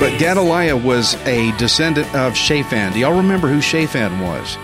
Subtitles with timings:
[0.00, 2.94] But Gedaliah was a descendant of Shaphan.
[2.94, 4.56] Do y'all remember who Shaphan was?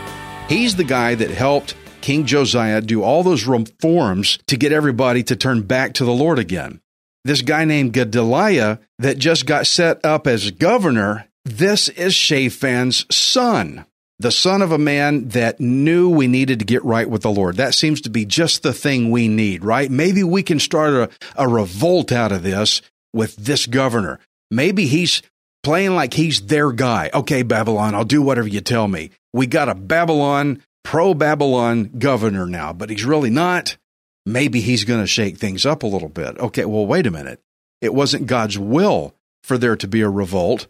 [0.48, 1.74] He's the guy that helped
[2.06, 6.38] King Josiah do all those reforms to get everybody to turn back to the Lord
[6.38, 6.80] again.
[7.24, 13.86] This guy named Gedaliah that just got set up as governor, this is Shaphan's son,
[14.20, 17.56] the son of a man that knew we needed to get right with the Lord.
[17.56, 19.90] That seems to be just the thing we need, right?
[19.90, 22.82] Maybe we can start a, a revolt out of this
[23.12, 24.20] with this governor.
[24.48, 25.22] Maybe he's
[25.64, 27.10] playing like he's their guy.
[27.12, 29.10] Okay, Babylon, I'll do whatever you tell me.
[29.32, 33.76] We got a Babylon, pro Babylon governor now, but he's really not.
[34.24, 36.38] Maybe he's going to shake things up a little bit.
[36.38, 37.40] Okay, well, wait a minute.
[37.80, 40.68] It wasn't God's will for there to be a revolt.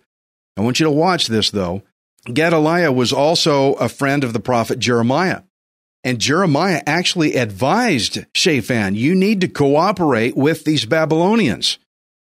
[0.57, 1.83] I want you to watch this, though.
[2.25, 5.43] Gedaliah was also a friend of the prophet Jeremiah.
[6.03, 11.79] And Jeremiah actually advised Shaphan, you need to cooperate with these Babylonians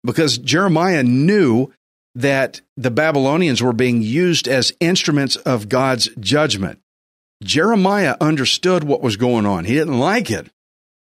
[0.06, 1.74] because Jeremiah knew
[2.16, 6.81] that the Babylonians were being used as instruments of God's judgment.
[7.44, 9.66] Jeremiah understood what was going on.
[9.66, 10.48] He didn't like it.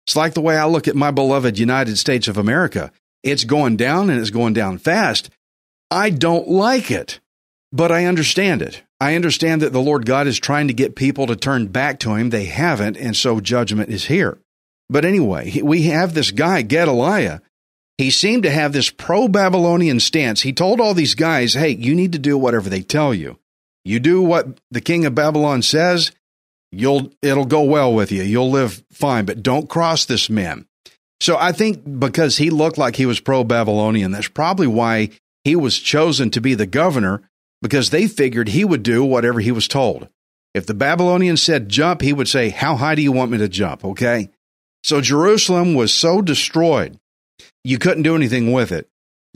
[0.05, 2.91] It's like the way I look at my beloved United States of America.
[3.23, 5.29] It's going down and it's going down fast.
[5.89, 7.19] I don't like it,
[7.71, 8.83] but I understand it.
[8.99, 12.15] I understand that the Lord God is trying to get people to turn back to
[12.15, 12.29] Him.
[12.29, 14.37] They haven't, and so judgment is here.
[14.89, 17.41] But anyway, we have this guy, Gedaliah.
[17.97, 20.41] He seemed to have this pro Babylonian stance.
[20.41, 23.39] He told all these guys, hey, you need to do whatever they tell you.
[23.83, 26.11] You do what the king of Babylon says,
[26.79, 28.23] you'll it'll go well with you.
[28.23, 30.65] You'll live fine, but don't cross this man.
[31.21, 35.09] So I think because he looked like he was pro Babylonian, that's probably why
[35.43, 37.21] he was chosen to be the governor
[37.61, 40.09] because they figured he would do whatever he was told.
[40.53, 43.47] If the Babylonians said jump, he would say, How high do you want me to
[43.47, 43.83] jump?
[43.83, 44.29] Okay.
[44.83, 46.99] So Jerusalem was so destroyed,
[47.63, 48.87] you couldn't do anything with it.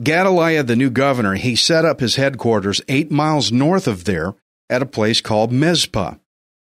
[0.02, 4.34] Gedaliah, the new governor, he set up his headquarters eight miles north of there
[4.70, 6.14] at a place called Mizpah.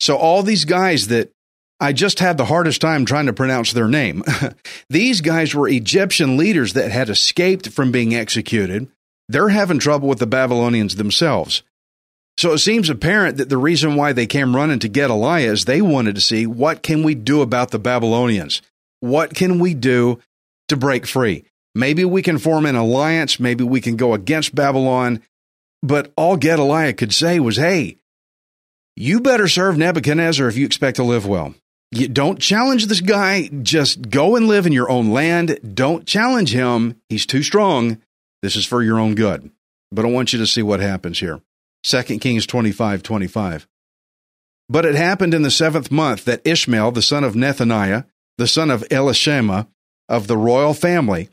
[0.00, 1.32] So all these guys that
[1.78, 4.22] I just had the hardest time trying to pronounce their name.
[4.88, 8.88] These guys were Egyptian leaders that had escaped from being executed.
[9.28, 11.62] They're having trouble with the Babylonians themselves.
[12.38, 15.82] So it seems apparent that the reason why they came running to Gedaliah is they
[15.82, 18.62] wanted to see what can we do about the Babylonians?
[19.00, 20.20] What can we do
[20.68, 21.44] to break free?
[21.74, 25.22] Maybe we can form an alliance, maybe we can go against Babylon.
[25.82, 27.98] But all Gedaliah could say was, hey,
[28.96, 31.54] you better serve Nebuchadnezzar if you expect to live well.
[31.92, 33.48] You don't challenge this guy.
[33.48, 35.58] Just go and live in your own land.
[35.74, 37.00] Don't challenge him.
[37.08, 37.98] He's too strong.
[38.42, 39.50] This is for your own good.
[39.92, 41.40] But I want you to see what happens here.
[41.84, 43.68] 2 Kings 25 25.
[44.68, 48.04] But it happened in the seventh month that Ishmael, the son of Nethaniah,
[48.36, 49.68] the son of Elishama,
[50.08, 51.28] of the royal family,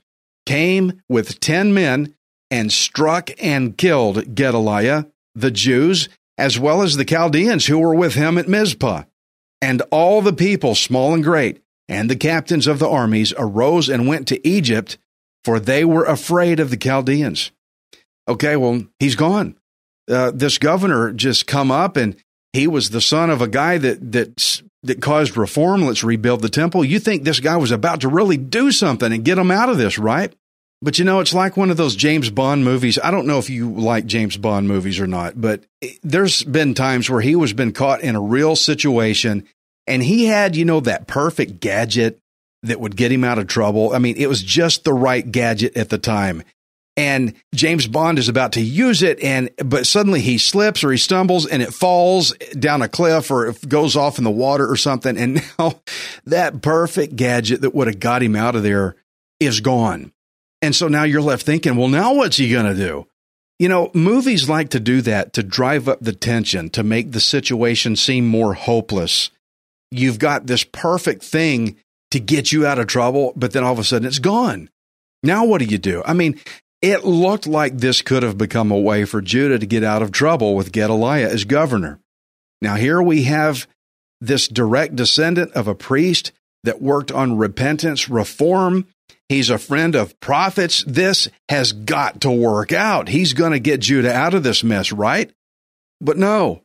[0.46, 2.14] came with ten men
[2.52, 8.16] and struck and killed Gedaliah, the Jews, as well as the Chaldeans who were with
[8.16, 9.04] him at Mizpah.
[9.62, 14.08] And all the people, small and great, and the captains of the armies arose and
[14.08, 14.98] went to Egypt,
[15.44, 17.52] for they were afraid of the Chaldeans.
[18.28, 19.56] Okay, well, he's gone.
[20.10, 22.16] Uh, this governor just come up, and
[22.52, 25.84] he was the son of a guy that that that caused reform.
[25.84, 26.84] Let's rebuild the temple.
[26.84, 29.78] You think this guy was about to really do something and get him out of
[29.78, 30.34] this, right?
[30.84, 33.00] But you know, it's like one of those James Bond movies.
[33.02, 35.64] I don't know if you like James Bond movies or not, but
[36.04, 39.48] there's been times where he was been caught in a real situation
[39.88, 42.20] and he had, you know, that perfect gadget
[42.64, 43.94] that would get him out of trouble.
[43.94, 46.44] I mean, it was just the right gadget at the time.
[46.98, 50.98] And James Bond is about to use it and but suddenly he slips or he
[50.98, 54.76] stumbles and it falls down a cliff or it goes off in the water or
[54.76, 55.80] something and now
[56.26, 58.98] that perfect gadget that would have got him out of there
[59.40, 60.12] is gone.
[60.64, 63.06] And so now you're left thinking, well, now what's he going to do?
[63.60, 67.20] You know, movies like to do that to drive up the tension, to make the
[67.20, 69.30] situation seem more hopeless.
[69.92, 71.76] You've got this perfect thing
[72.12, 74.70] to get you out of trouble, but then all of a sudden it's gone.
[75.22, 76.02] Now what do you do?
[76.06, 76.40] I mean,
[76.82, 80.12] it looked like this could have become a way for Judah to get out of
[80.12, 82.00] trouble with Gedaliah as governor.
[82.62, 83.68] Now here we have
[84.22, 86.32] this direct descendant of a priest
[86.64, 88.88] that worked on repentance, reform.
[89.30, 90.84] He's a friend of prophets.
[90.86, 93.08] This has got to work out.
[93.08, 95.32] He's going to get Judah out of this mess, right?
[96.02, 96.64] But no,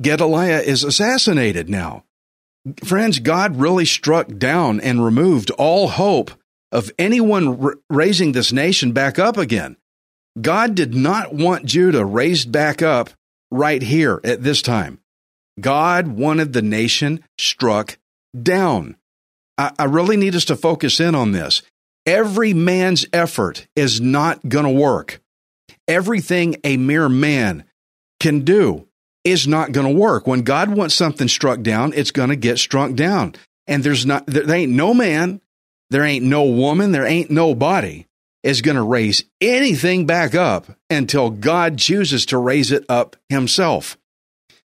[0.00, 2.04] Gedaliah is assassinated now.
[2.84, 6.32] Friends, God really struck down and removed all hope
[6.72, 9.76] of anyone r- raising this nation back up again.
[10.40, 13.10] God did not want Judah raised back up
[13.50, 15.00] right here at this time.
[15.60, 17.98] God wanted the nation struck
[18.40, 18.96] down.
[19.58, 21.62] I, I really need us to focus in on this.
[22.06, 25.20] Every man's effort is not going to work.
[25.86, 27.64] Everything a mere man
[28.20, 28.86] can do
[29.24, 30.26] is not going to work.
[30.26, 33.34] When God wants something struck down, it's going to get struck down.
[33.66, 35.40] And there's not, there ain't no man,
[35.90, 38.06] there ain't no woman, there ain't nobody
[38.42, 43.98] is going to raise anything back up until God chooses to raise it up himself.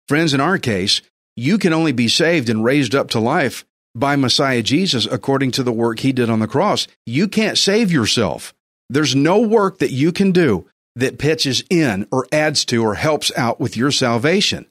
[0.09, 1.03] Friends, in our case,
[1.37, 3.65] you can only be saved and raised up to life
[3.99, 6.87] by Messiah Jesus according to the work he did on the cross.
[7.07, 8.55] You can't save yourself.
[8.89, 10.67] There's no work that you can do
[10.97, 14.67] that pitches in or adds to or helps out with your salvation.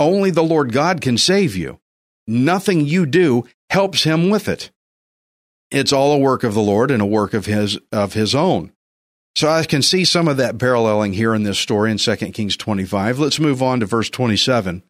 [0.00, 1.78] Only the Lord God can save you.
[2.26, 4.70] Nothing you do helps him with it.
[5.70, 8.72] It's all a work of the Lord and a work of his of his own.
[9.36, 12.56] So I can see some of that paralleling here in this story in 2 Kings
[12.56, 13.18] 25.
[13.18, 14.84] Let's move on to verse 27.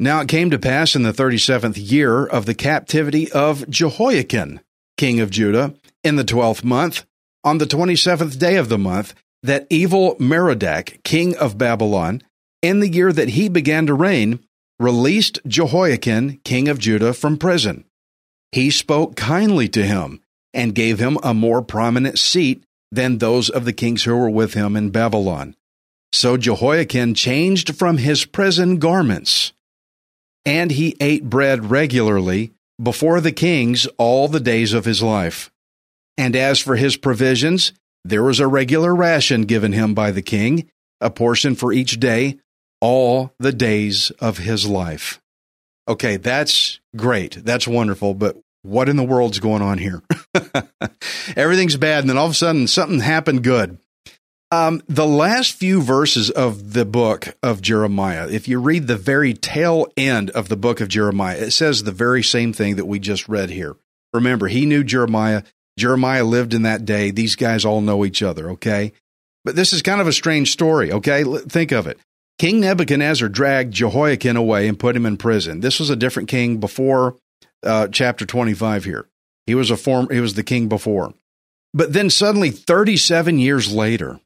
[0.00, 4.60] Now it came to pass in the 37th year of the captivity of Jehoiachin,
[4.96, 5.74] king of Judah,
[6.04, 7.04] in the 12th month,
[7.42, 12.22] on the 27th day of the month, that evil Merodach, king of Babylon,
[12.62, 14.40] in the year that he began to reign,
[14.78, 17.84] released Jehoiachin, king of Judah, from prison.
[18.52, 20.20] He spoke kindly to him
[20.54, 24.54] and gave him a more prominent seat than those of the kings who were with
[24.54, 25.54] him in Babylon.
[26.12, 29.52] So Jehoiachin changed from his prison garments,
[30.44, 32.52] and he ate bread regularly
[32.82, 35.50] before the kings all the days of his life.
[36.16, 37.72] And as for his provisions,
[38.04, 40.70] there was a regular ration given him by the king,
[41.00, 42.38] a portion for each day,
[42.80, 45.20] all the days of his life.
[45.86, 47.44] Okay, that's great.
[47.44, 48.14] That's wonderful.
[48.14, 50.02] But what in the world's going on here?
[51.36, 52.00] Everything's bad.
[52.00, 53.78] And then all of a sudden, something happened good.
[54.50, 59.34] Um, the last few verses of the book of Jeremiah, if you read the very
[59.34, 62.98] tail end of the book of Jeremiah, it says the very same thing that we
[62.98, 63.76] just read here.
[64.14, 65.42] Remember, he knew Jeremiah.
[65.78, 67.10] Jeremiah lived in that day.
[67.10, 68.92] These guys all know each other, okay?
[69.44, 71.24] But this is kind of a strange story, okay?
[71.24, 71.98] Think of it.
[72.38, 75.60] King Nebuchadnezzar dragged Jehoiachin away and put him in prison.
[75.60, 77.16] This was a different king before
[77.62, 79.08] uh, chapter 25 here.
[79.46, 81.12] He was a form he was the king before.
[81.74, 84.20] But then suddenly 37 years later,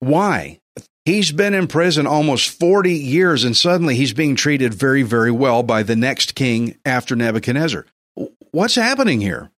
[0.00, 0.60] why?
[1.04, 5.62] He's been in prison almost 40 years and suddenly he's being treated very very well
[5.62, 7.86] by the next king after Nebuchadnezzar.
[8.50, 9.50] What's happening here?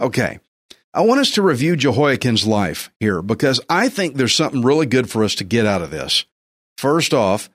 [0.00, 0.38] Okay.
[0.94, 5.08] I want us to review Jehoiachin's life here because I think there's something really good
[5.08, 6.26] for us to get out of this.
[6.76, 7.48] First off,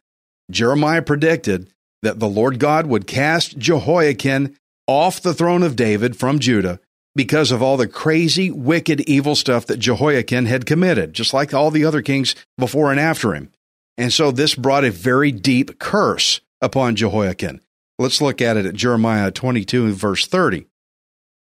[0.50, 4.56] Jeremiah predicted that the Lord God would cast Jehoiachin
[4.88, 6.80] off the throne of David from Judah
[7.18, 11.72] because of all the crazy, wicked, evil stuff that Jehoiachin had committed, just like all
[11.72, 13.52] the other kings before and after him.
[13.98, 17.60] And so this brought a very deep curse upon Jehoiachin.
[18.00, 20.68] Let's look at it at Jeremiah 22, verse 30.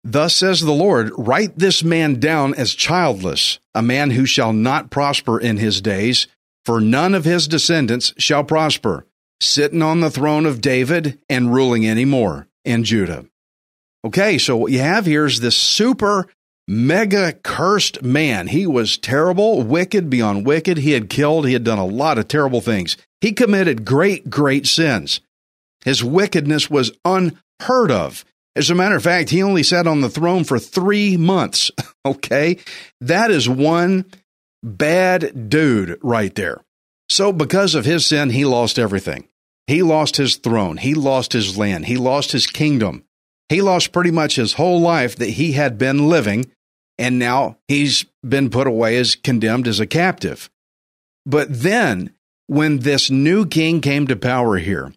[0.04, 4.90] Thus says the Lord, write this man down as childless, a man who shall not
[4.90, 6.28] prosper in his days,
[6.64, 9.06] for none of his descendants shall prosper,
[9.40, 13.26] sitting on the throne of David and ruling any more in Judah.
[14.04, 16.26] Okay, so what you have here is this super
[16.68, 18.48] mega cursed man.
[18.48, 20.78] He was terrible, wicked beyond wicked.
[20.78, 22.96] He had killed, he had done a lot of terrible things.
[23.20, 25.20] He committed great, great sins.
[25.84, 28.24] His wickedness was unheard of.
[28.56, 31.70] As a matter of fact, he only sat on the throne for three months.
[32.06, 32.58] Okay,
[33.00, 34.04] that is one
[34.62, 36.60] bad dude right there.
[37.08, 39.26] So, because of his sin, he lost everything.
[39.66, 40.76] He lost his throne.
[40.76, 41.86] He lost his land.
[41.86, 43.03] He lost his kingdom.
[43.48, 46.50] He lost pretty much his whole life that he had been living,
[46.98, 50.50] and now he's been put away as condemned as a captive.
[51.26, 52.14] But then,
[52.46, 54.92] when this new king came to power here,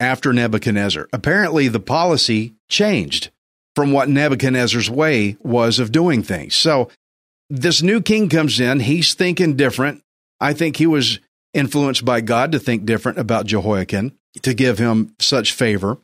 [0.00, 3.30] after Nebuchadnezzar, apparently the policy changed
[3.74, 6.54] from what Nebuchadnezzar's way was of doing things.
[6.54, 6.90] So,
[7.50, 10.02] this new king comes in, he's thinking different.
[10.40, 11.20] I think he was
[11.52, 14.12] influenced by God to think different about Jehoiachin,
[14.42, 15.98] to give him such favor.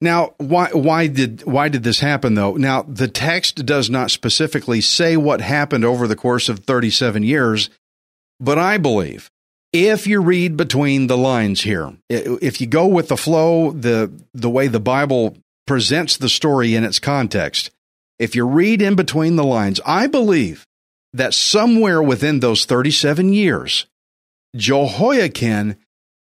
[0.00, 2.54] Now, why why did why did this happen though?
[2.54, 7.68] Now, the text does not specifically say what happened over the course of 37 years,
[8.38, 9.30] but I believe
[9.72, 14.50] if you read between the lines here, if you go with the flow, the the
[14.50, 17.70] way the Bible presents the story in its context,
[18.18, 20.66] if you read in between the lines, I believe
[21.12, 23.86] that somewhere within those 37 years,
[24.56, 25.76] Jehoiachin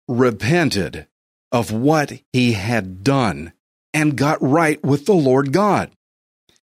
[0.08, 1.06] repented
[1.52, 3.52] of what he had done
[3.92, 5.90] and got right with the Lord God.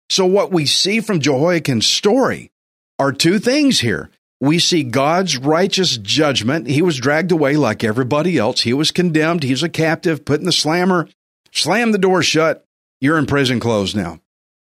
[0.09, 2.51] So, what we see from Jehoiachin's story
[2.99, 4.11] are two things here.
[4.41, 6.69] We see God's righteous judgment.
[6.69, 8.61] He was dragged away like everybody else.
[8.61, 9.43] He was condemned.
[9.43, 11.09] He's a captive, put in the slammer,
[11.53, 12.65] slam the door shut.
[13.01, 14.21] You're in prison clothes now.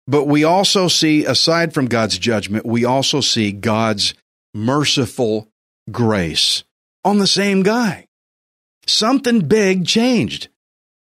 [0.09, 4.15] But we also see, aside from God's judgment, we also see God's
[4.53, 5.49] merciful
[5.91, 6.65] grace
[7.05, 8.07] on the same guy.
[8.87, 10.49] Something big changed.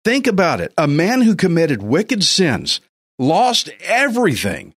[0.03, 0.73] Think about it.
[0.77, 2.81] A man who committed wicked sins,
[3.17, 4.73] lost everything,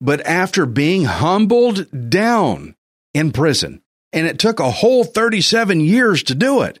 [0.00, 2.74] but after being humbled down
[3.14, 6.78] in prison, and it took a whole 37 years to do it.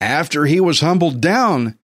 [0.00, 1.78] After he was humbled down,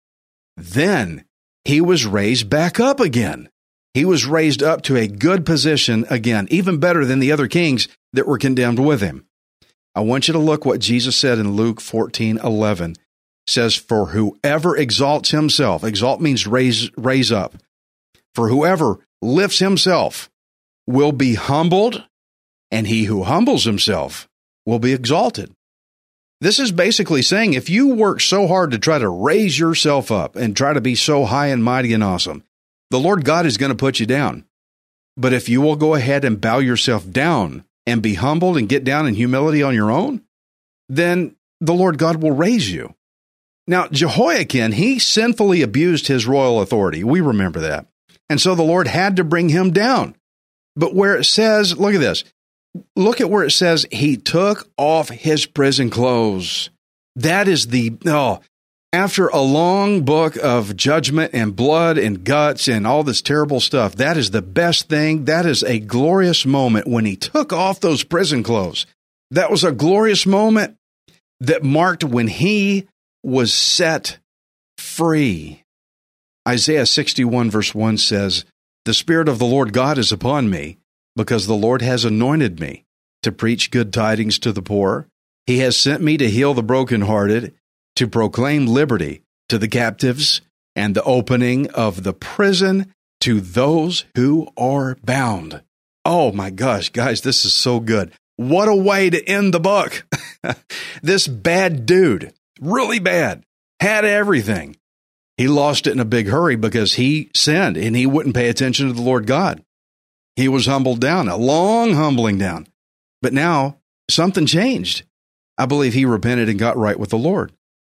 [0.56, 1.24] then
[1.64, 3.48] he was raised back up again.
[3.94, 7.88] He was raised up to a good position again, even better than the other kings
[8.12, 9.26] that were condemned with him.
[9.94, 12.96] I want you to look what Jesus said in Luke 14 11
[13.46, 17.54] says, For whoever exalts himself, exalt means raise, raise up.
[18.34, 20.30] For whoever lifts himself
[20.86, 22.04] will be humbled,
[22.70, 24.28] and he who humbles himself
[24.64, 25.52] will be exalted.
[26.40, 30.36] This is basically saying if you work so hard to try to raise yourself up
[30.36, 32.44] and try to be so high and mighty and awesome,
[32.90, 34.44] the Lord God is going to put you down.
[35.16, 38.84] But if you will go ahead and bow yourself down and be humbled and get
[38.84, 40.22] down in humility on your own,
[40.88, 42.94] then the Lord God will raise you.
[43.66, 47.02] Now, Jehoiachin, he sinfully abused his royal authority.
[47.02, 47.86] We remember that.
[48.28, 50.16] And so the Lord had to bring him down.
[50.76, 52.24] But where it says, look at this.
[52.94, 56.70] Look at where it says he took off his prison clothes.
[57.16, 58.40] That is the, oh,
[58.92, 63.96] after a long book of judgment and blood and guts and all this terrible stuff,
[63.96, 65.24] that is the best thing.
[65.24, 68.86] That is a glorious moment when he took off those prison clothes.
[69.30, 70.76] That was a glorious moment
[71.40, 72.86] that marked when he
[73.26, 74.18] was set
[74.78, 75.64] free.
[76.48, 78.44] Isaiah 61, verse 1 says,
[78.84, 80.78] The Spirit of the Lord God is upon me,
[81.16, 82.84] because the Lord has anointed me
[83.24, 85.08] to preach good tidings to the poor.
[85.44, 87.52] He has sent me to heal the brokenhearted,
[87.96, 90.40] to proclaim liberty to the captives,
[90.76, 95.62] and the opening of the prison to those who are bound.
[96.04, 98.12] Oh my gosh, guys, this is so good.
[98.36, 100.06] What a way to end the book.
[101.02, 103.44] this bad dude really bad,
[103.80, 104.76] had everything.
[105.36, 108.86] He lost it in a big hurry because he sinned and he wouldn't pay attention
[108.86, 109.62] to the Lord God.
[110.34, 112.66] He was humbled down, a long humbling down.
[113.22, 113.78] But now
[114.10, 115.04] something changed.
[115.58, 117.52] I believe he repented and got right with the Lord.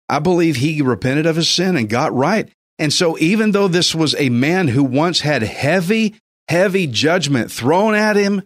[0.09, 2.49] I believe he repented of his sin and got right.
[2.78, 6.16] And so, even though this was a man who once had heavy,
[6.49, 8.42] heavy judgment thrown at him,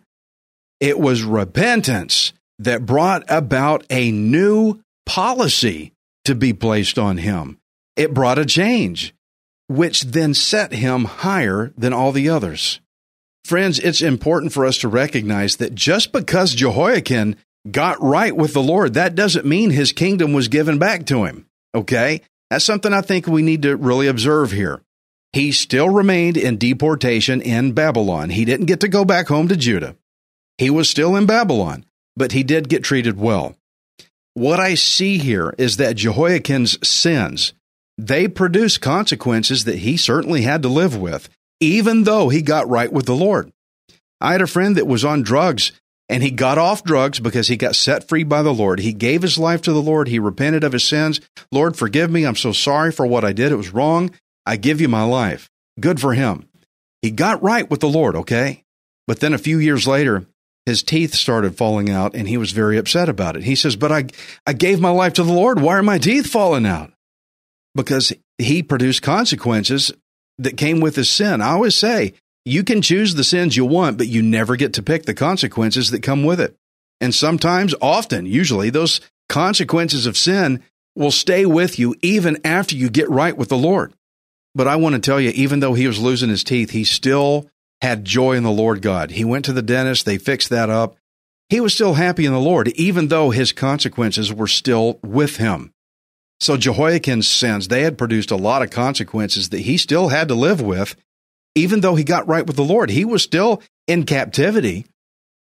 [0.80, 5.92] it was repentance that brought about a new policy
[6.26, 7.58] to be placed on him.
[7.96, 9.14] It brought a change,
[9.68, 12.80] which then set him higher than all the others.
[13.44, 17.36] Friends, it's important for us to recognize that just because Jehoiachin
[17.70, 21.46] got right with the Lord, that doesn't mean his kingdom was given back to him.
[21.74, 22.22] Okay?
[22.50, 24.82] That's something I think we need to really observe here.
[25.32, 28.30] He still remained in deportation in Babylon.
[28.30, 29.96] He didn't get to go back home to Judah.
[30.58, 31.84] He was still in Babylon,
[32.16, 33.56] but he did get treated well
[34.36, 37.54] what I see here is that Jehoiachin's sins,
[37.96, 42.92] they produce consequences that he certainly had to live with, even though he got right
[42.92, 43.50] with the Lord.
[44.20, 45.72] I had a friend that was on drugs
[46.10, 48.78] and he got off drugs because he got set free by the Lord.
[48.78, 50.06] He gave his life to the Lord.
[50.06, 51.18] He repented of his sins.
[51.50, 52.26] Lord, forgive me.
[52.26, 53.52] I'm so sorry for what I did.
[53.52, 54.10] It was wrong.
[54.44, 55.48] I give you my life.
[55.80, 56.46] Good for him.
[57.00, 58.64] He got right with the Lord, okay?
[59.06, 60.26] But then a few years later,
[60.66, 63.44] his teeth started falling out and he was very upset about it.
[63.44, 64.06] He says, But I,
[64.46, 65.60] I gave my life to the Lord.
[65.60, 66.92] Why are my teeth falling out?
[67.74, 69.92] Because he produced consequences
[70.38, 71.40] that came with his sin.
[71.40, 74.82] I always say, you can choose the sins you want, but you never get to
[74.82, 76.56] pick the consequences that come with it.
[77.00, 80.62] And sometimes, often, usually, those consequences of sin
[80.94, 83.92] will stay with you even after you get right with the Lord.
[84.54, 87.50] But I want to tell you, even though he was losing his teeth, he still
[87.80, 89.10] had joy in the Lord God.
[89.10, 90.96] He went to the dentist, they fixed that up.
[91.48, 95.72] He was still happy in the Lord, even though his consequences were still with him.
[96.40, 100.34] So Jehoiachin's sins, they had produced a lot of consequences that he still had to
[100.34, 100.96] live with,
[101.54, 102.90] even though he got right with the Lord.
[102.90, 104.86] He was still in captivity.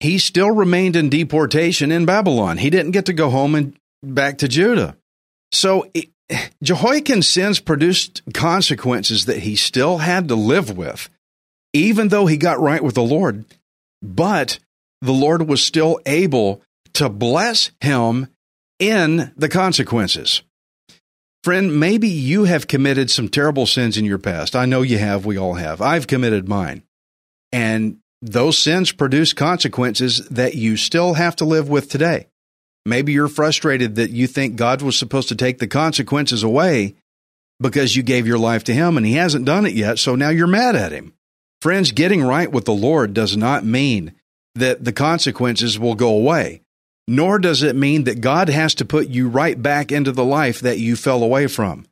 [0.00, 2.56] He still remained in deportation in Babylon.
[2.56, 4.96] He didn't get to go home and back to Judah.
[5.52, 5.86] So
[6.62, 11.08] Jehoiachin's sins produced consequences that he still had to live with,
[11.72, 13.44] even though he got right with the Lord.
[14.02, 14.58] But
[15.00, 16.62] the Lord was still able
[16.94, 18.28] to bless him
[18.78, 20.42] in the consequences.
[21.44, 24.54] Friend, maybe you have committed some terrible sins in your past.
[24.54, 25.26] I know you have.
[25.26, 25.80] We all have.
[25.80, 26.84] I've committed mine.
[27.50, 32.28] And those sins produce consequences that you still have to live with today.
[32.86, 36.94] Maybe you're frustrated that you think God was supposed to take the consequences away
[37.60, 40.30] because you gave your life to Him and He hasn't done it yet, so now
[40.30, 41.12] you're mad at Him.
[41.62, 44.12] Friends, getting right with the Lord does not mean
[44.56, 46.62] that the consequences will go away
[47.08, 50.60] nor does it mean that God has to put you right back into the life
[50.60, 51.84] that you fell away from.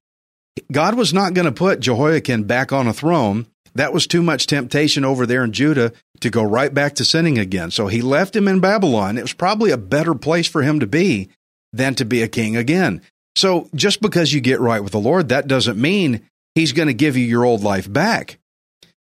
[0.70, 3.46] God was not going to put Jehoiachin back on a throne.
[3.74, 7.38] That was too much temptation over there in Judah to go right back to sinning
[7.38, 7.70] again.
[7.70, 9.16] So he left him in Babylon.
[9.16, 11.30] It was probably a better place for him to be
[11.72, 13.00] than to be a king again.
[13.36, 16.94] So just because you get right with the Lord, that doesn't mean he's going to
[16.94, 18.38] give you your old life back.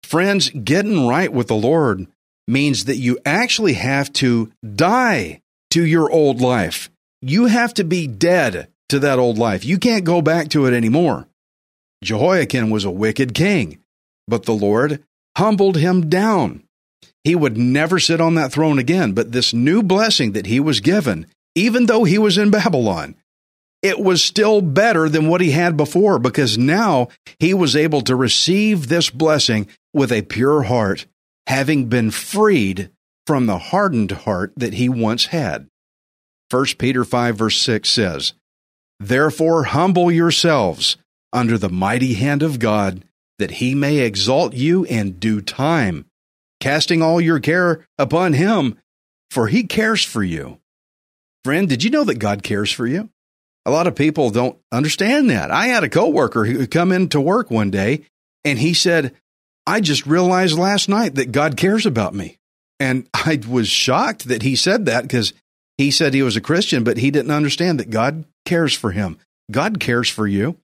[0.10, 2.08] Friends, getting right with the Lord
[2.48, 6.90] means that you actually have to die to your old life.
[7.22, 9.64] You have to be dead to that old life.
[9.64, 11.28] You can't go back to it anymore.
[12.04, 13.84] Jehoiachin was a wicked king,
[14.28, 15.04] but the Lord
[15.38, 16.64] humbled him down.
[17.24, 20.80] He would never sit on that throne again, but this new blessing that he was
[20.80, 23.14] given, even though he was in Babylon,
[23.82, 27.08] it was still better than what he had before because now
[27.40, 31.06] he was able to receive this blessing with a pure heart,
[31.48, 32.90] having been freed
[33.26, 35.68] from the hardened heart that he once had.
[36.50, 38.34] 1 Peter 5, verse 6 says,
[39.00, 40.98] Therefore humble yourselves
[41.32, 43.06] under the mighty hand of God,
[43.38, 46.06] that he may exalt you in due time,
[46.60, 48.78] casting all your care upon him,
[49.30, 50.60] for he cares for you.
[51.46, 53.10] Friend, did you know that God cares for you?
[53.66, 55.52] A lot of people don't understand that.
[55.52, 58.06] I had a coworker who come into work one day
[58.44, 59.14] and he said,
[59.68, 62.38] I just realized last night that God cares about me.
[62.80, 65.34] And I was shocked that he said that because
[65.78, 69.18] he said he was a Christian, but he didn't understand that God cares for him.
[69.52, 70.58] God cares for you.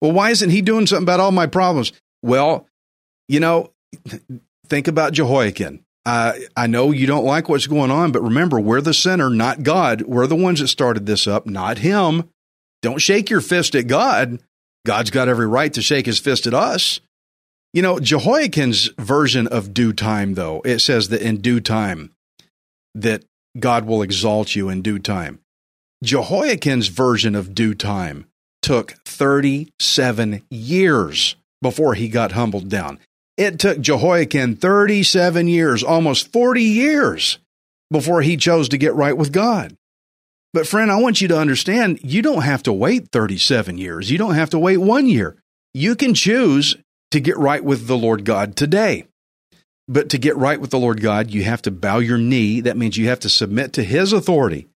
[0.00, 1.92] Well, why isn't he doing something about all my problems?
[2.22, 2.66] Well,
[3.28, 3.72] you know,
[4.66, 5.84] think about Jehoiachin.
[6.06, 9.62] Uh, I know you don't like what's going on, but remember, we're the sinner, not
[9.62, 10.02] God.
[10.02, 12.30] We're the ones that started this up, not him.
[12.80, 14.40] Don't shake your fist at God.
[14.86, 17.00] God's got every right to shake his fist at us.
[17.74, 22.12] You know, Jehoiachin's version of due time, though, it says that in due time,
[22.94, 23.24] that
[23.58, 25.40] God will exalt you in due time.
[26.02, 28.26] Jehoiachin's version of due time
[28.62, 32.98] took 37 years before he got humbled down.
[33.38, 37.38] It took Jehoiachin 37 years, almost 40 years,
[37.88, 39.76] before he chose to get right with God.
[40.52, 44.10] But, friend, I want you to understand you don't have to wait 37 years.
[44.10, 45.36] You don't have to wait one year.
[45.72, 46.76] You can choose
[47.12, 49.04] to get right with the Lord God today.
[49.86, 52.60] But to get right with the Lord God, you have to bow your knee.
[52.62, 54.66] That means you have to submit to His authority.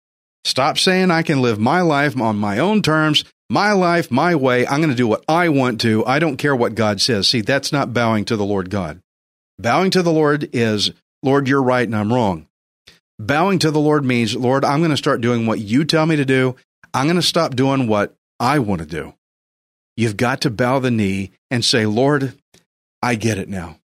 [0.45, 4.67] Stop saying I can live my life on my own terms, my life, my way.
[4.67, 6.07] I'm going to do what I want to.
[6.07, 7.29] I don't care what God says.
[7.29, 9.03] See, that's not bowing to the Lord God.
[9.59, 10.91] Bowing to the Lord is,
[11.23, 12.47] Lord, you're right and I'm wrong.
[13.19, 16.17] Bowing to the Lord means, Lord, I'm going to start doing what you tell me
[16.17, 16.57] to do.
[16.95, 19.13] I'm going to stop doing what I want to do.
[19.99, 22.33] You've got to bow the knee and say, Lord,
[23.03, 23.79] I get it now.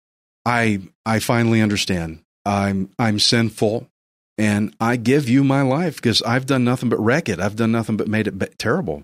[0.45, 2.23] I I finally understand.
[2.45, 3.89] I'm I'm sinful
[4.37, 7.41] and I give you my life because I've done nothing but wreck it.
[7.41, 9.03] I've done nothing but made it terrible.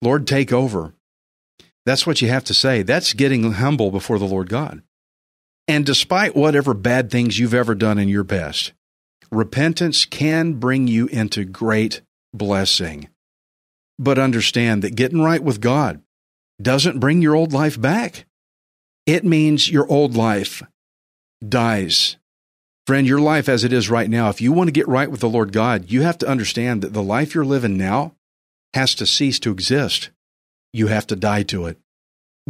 [0.00, 0.94] Lord, take over.
[1.84, 2.82] That's what you have to say.
[2.82, 4.82] That's getting humble before the Lord God.
[5.66, 8.72] And despite whatever bad things you've ever done in your past,
[9.30, 13.08] repentance can bring you into great blessing.
[13.98, 16.02] But understand that getting right with God
[16.60, 18.26] doesn't bring your old life back.
[19.06, 20.62] It means your old life
[21.46, 22.16] dies.
[22.86, 25.20] Friend, your life as it is right now, if you want to get right with
[25.20, 28.14] the Lord God, you have to understand that the life you're living now
[28.74, 30.10] has to cease to exist.
[30.72, 31.78] You have to die to it.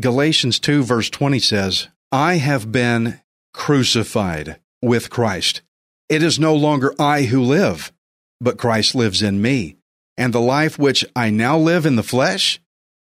[0.00, 3.20] Galatians 2, verse 20 says, I have been
[3.52, 5.62] crucified with Christ.
[6.08, 7.92] It is no longer I who live,
[8.40, 9.76] but Christ lives in me.
[10.16, 12.60] And the life which I now live in the flesh,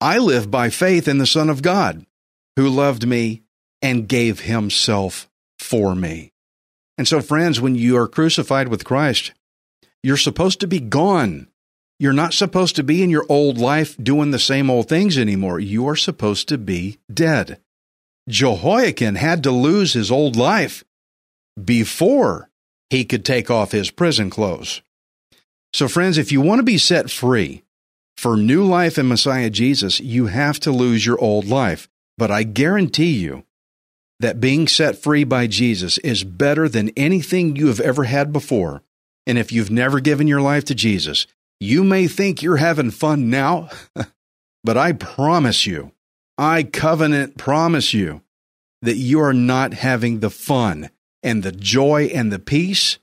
[0.01, 2.07] I live by faith in the Son of God,
[2.57, 3.43] who loved me
[3.83, 6.33] and gave himself for me.
[6.97, 9.33] And so, friends, when you are crucified with Christ,
[10.03, 11.49] you're supposed to be gone.
[11.99, 15.61] You're not supposed to be in your old life doing the same old things anymore.
[15.61, 17.61] You are supposed to be dead.
[18.29, 20.85] Jehoiachin had to lose his old life
[21.63, 22.51] before
[22.91, 24.83] he could take off his prison clothes.
[25.73, 27.63] So, friends, if you want to be set free
[28.17, 31.89] for new life in Messiah Jesus, you have to lose your old life.
[32.17, 33.45] But I guarantee you
[34.21, 38.83] that being set free by Jesus is better than anything you have ever had before.
[39.27, 41.27] And if you've never given your life to Jesus,
[41.61, 43.71] you may think you're having fun now,
[44.65, 45.93] but I promise you,
[46.37, 48.23] I covenant promise you
[48.83, 50.91] that you are not having the fun
[51.23, 52.99] and the joy and the peace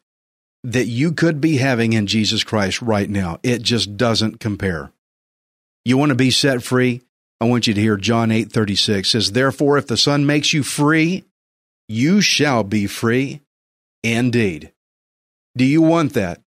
[0.64, 3.40] that you could be having in Jesus Christ right now.
[3.42, 4.92] It just doesn't compare.
[5.84, 7.02] You want to be set free?
[7.40, 11.24] I want you to hear John 8:36 says, "Therefore if the Son makes you free,
[11.88, 13.42] you shall be free
[14.04, 14.72] indeed."
[15.58, 16.41] Do you want that?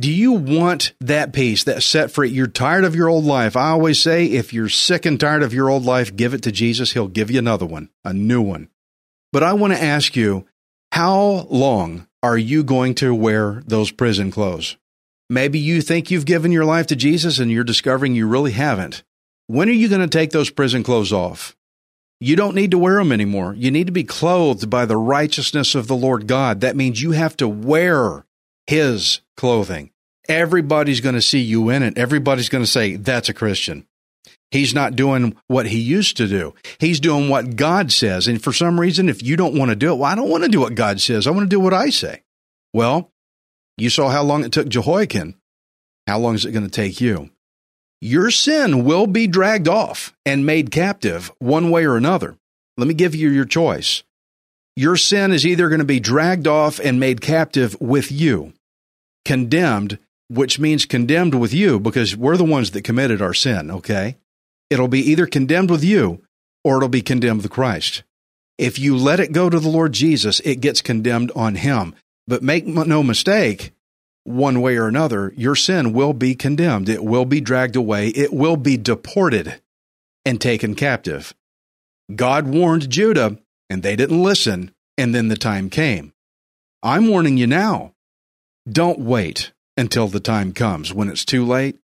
[0.00, 2.30] Do you want that peace, that set free?
[2.30, 3.56] You're tired of your old life.
[3.56, 6.52] I always say if you're sick and tired of your old life, give it to
[6.52, 6.92] Jesus.
[6.92, 8.68] He'll give you another one, a new one.
[9.32, 10.46] But I want to ask you,
[10.92, 14.78] how long are you going to wear those prison clothes?
[15.28, 19.02] Maybe you think you've given your life to Jesus and you're discovering you really haven't.
[19.46, 21.54] When are you going to take those prison clothes off?
[22.18, 23.54] You don't need to wear them anymore.
[23.54, 26.60] You need to be clothed by the righteousness of the Lord God.
[26.60, 28.24] That means you have to wear
[28.66, 29.90] His clothing.
[30.28, 31.98] Everybody's going to see you in it.
[31.98, 33.86] Everybody's going to say, that's a Christian.
[34.50, 36.54] He's not doing what he used to do.
[36.78, 38.28] He's doing what God says.
[38.28, 40.44] And for some reason, if you don't want to do it, well, I don't want
[40.44, 41.26] to do what God says.
[41.26, 42.22] I want to do what I say.
[42.74, 43.10] Well,
[43.78, 45.36] you saw how long it took Jehoiachin.
[46.06, 47.30] How long is it going to take you?
[48.00, 52.36] Your sin will be dragged off and made captive one way or another.
[52.76, 54.02] Let me give you your choice.
[54.76, 58.54] Your sin is either going to be dragged off and made captive with you,
[59.24, 64.16] condemned, which means condemned with you because we're the ones that committed our sin, okay?
[64.70, 66.22] It'll be either condemned with you
[66.64, 68.02] or it'll be condemned with Christ.
[68.56, 71.94] If you let it go to the Lord Jesus, it gets condemned on him.
[72.26, 73.72] But make no mistake,
[74.24, 76.88] one way or another, your sin will be condemned.
[76.88, 78.08] It will be dragged away.
[78.08, 79.60] It will be deported
[80.24, 81.34] and taken captive.
[82.14, 83.38] God warned Judah,
[83.72, 86.12] and they didn't listen, and then the time came.
[86.82, 87.94] I'm warning you now.
[88.70, 91.78] Don't wait until the time comes when it's too late.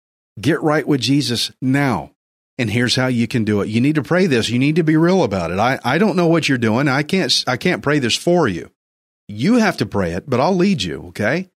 [0.41, 2.13] Get right with Jesus now.
[2.57, 3.69] And here's how you can do it.
[3.69, 4.49] You need to pray this.
[4.49, 5.59] You need to be real about it.
[5.59, 6.89] I, I don't know what you're doing.
[6.89, 8.71] I can't, I can't pray this for you.
[9.29, 11.09] You have to pray it, but I'll lead you.
[11.09, 11.51] Okay.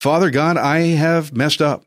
[0.00, 1.84] Father God, I have messed up.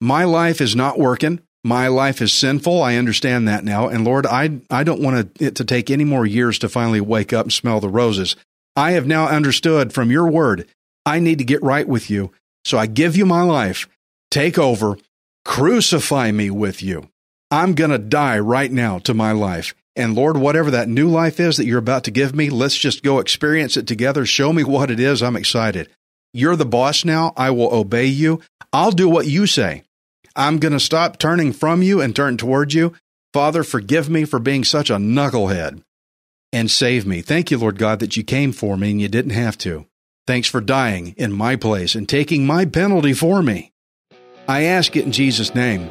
[0.00, 1.40] My life is not working.
[1.64, 2.82] My life is sinful.
[2.82, 3.88] I understand that now.
[3.88, 7.32] And Lord, I, I don't want it to take any more years to finally wake
[7.32, 8.36] up and smell the roses.
[8.76, 10.68] I have now understood from your word,
[11.06, 12.32] I need to get right with you.
[12.64, 13.88] So I give you my life.
[14.30, 14.98] Take over.
[15.44, 17.08] Crucify me with you.
[17.50, 19.74] I'm going to die right now to my life.
[19.96, 23.02] And Lord, whatever that new life is that you're about to give me, let's just
[23.02, 24.26] go experience it together.
[24.26, 25.22] Show me what it is.
[25.22, 25.88] I'm excited.
[26.32, 27.32] You're the boss now.
[27.36, 28.40] I will obey you.
[28.72, 29.84] I'll do what you say.
[30.36, 32.94] I'm going to stop turning from you and turn towards you.
[33.32, 35.82] Father, forgive me for being such a knucklehead
[36.52, 37.20] and save me.
[37.20, 39.86] Thank you, Lord God, that you came for me and you didn't have to.
[40.26, 43.72] Thanks for dying in my place and taking my penalty for me.
[44.48, 45.88] I ask it in Jesus' name.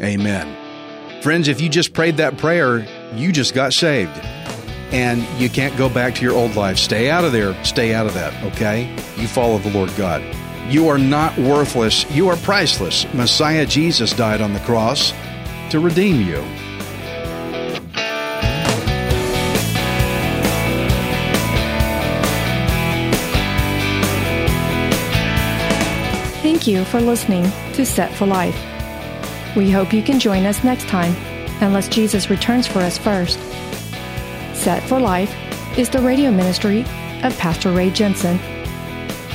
[0.00, 1.22] Amen.
[1.22, 4.16] Friends, if you just prayed that prayer, you just got saved.
[4.92, 6.78] And you can't go back to your old life.
[6.78, 7.62] Stay out of there.
[7.64, 8.94] Stay out of that, okay?
[9.16, 10.22] You follow the Lord God.
[10.68, 12.10] You are not worthless.
[12.10, 13.12] You are priceless.
[13.12, 15.12] Messiah Jesus died on the cross
[15.70, 16.42] to redeem you.
[26.40, 28.56] Thank you for listening to Set for Life.
[29.54, 31.14] We hope you can join us next time,
[31.60, 33.38] unless Jesus returns for us first.
[34.54, 35.34] Set for Life
[35.78, 36.80] is the radio ministry
[37.22, 38.38] of Pastor Ray Jensen.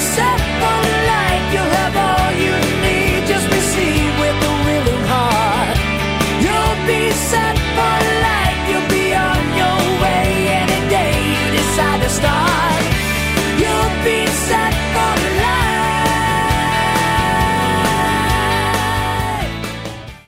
[0.00, 0.40] set
[0.72, 1.79] on like you